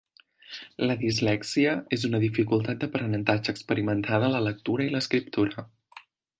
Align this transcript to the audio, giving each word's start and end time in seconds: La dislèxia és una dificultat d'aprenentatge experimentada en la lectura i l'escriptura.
La 0.91 0.95
dislèxia 1.01 1.75
és 1.97 2.07
una 2.09 2.21
dificultat 2.23 2.79
d'aprenentatge 2.85 3.55
experimentada 3.55 4.31
en 4.33 4.37
la 4.39 4.43
lectura 4.49 4.89
i 4.91 4.97
l'escriptura. 4.97 5.69